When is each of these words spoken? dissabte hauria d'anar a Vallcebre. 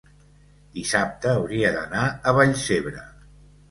dissabte 0.77 1.35
hauria 1.35 1.75
d'anar 1.79 2.09
a 2.33 2.37
Vallcebre. 2.43 3.09